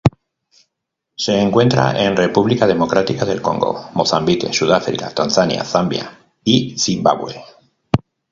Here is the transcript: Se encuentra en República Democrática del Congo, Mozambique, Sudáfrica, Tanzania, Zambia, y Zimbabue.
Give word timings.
Se 1.15 1.39
encuentra 1.39 2.03
en 2.03 2.17
República 2.17 2.65
Democrática 2.65 3.23
del 3.23 3.39
Congo, 3.39 3.91
Mozambique, 3.93 4.51
Sudáfrica, 4.51 5.11
Tanzania, 5.11 5.63
Zambia, 5.63 6.11
y 6.43 6.75
Zimbabue. 6.75 7.35